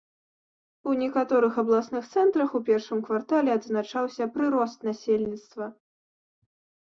У 0.91 0.93
некаторых 1.01 1.59
абласных 1.63 2.07
цэнтрах 2.13 2.55
у 2.59 2.61
першым 2.69 3.03
квартале 3.09 3.49
адзначаўся 3.57 4.23
прырост 4.37 4.77
насельніцтва. 4.87 5.65